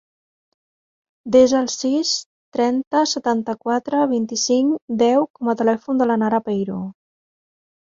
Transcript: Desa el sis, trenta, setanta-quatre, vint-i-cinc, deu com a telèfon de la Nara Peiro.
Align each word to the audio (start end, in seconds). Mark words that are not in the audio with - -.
Desa 1.35 1.59
el 1.63 1.69
sis, 1.73 2.13
trenta, 2.57 3.03
setanta-quatre, 3.13 4.01
vint-i-cinc, 4.15 4.83
deu 5.05 5.29
com 5.39 5.55
a 5.55 5.59
telèfon 5.63 6.03
de 6.05 6.11
la 6.15 6.19
Nara 6.25 6.43
Peiro. 6.51 6.83